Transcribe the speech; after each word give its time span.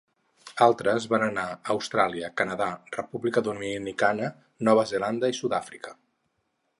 Altres 0.67 1.03
van 1.11 1.25
anar 1.25 1.43
a 1.49 1.59
Austràlia, 1.73 2.31
Canadà, 2.41 2.69
República 2.97 3.45
Dominicana, 3.49 4.31
Nova 4.69 4.87
Zelanda 4.93 5.33
i 5.35 5.39
Sud-àfrica. 5.41 5.95